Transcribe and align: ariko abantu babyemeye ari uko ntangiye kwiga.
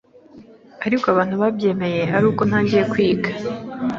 ariko 0.85 1.05
abantu 1.13 1.35
babyemeye 1.41 2.01
ari 2.15 2.25
uko 2.31 2.41
ntangiye 2.49 2.83
kwiga. 2.91 3.29